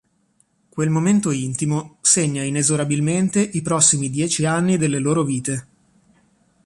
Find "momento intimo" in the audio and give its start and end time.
0.89-1.97